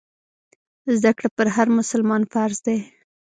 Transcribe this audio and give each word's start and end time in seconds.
زده 0.99 1.11
کړه 1.17 1.29
پر 1.37 1.47
هر 1.55 1.67
مسلمان 1.79 2.21
فرض 2.33 2.57
دی. 2.65 2.77